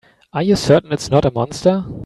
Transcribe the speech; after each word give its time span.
Are 0.33 0.41
you 0.41 0.55
certain 0.55 0.91
it's 0.91 1.11
not 1.11 1.25
a 1.25 1.31
monster? 1.31 1.85